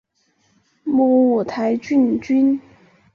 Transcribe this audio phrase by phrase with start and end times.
[0.83, 2.59] 母五台郡君。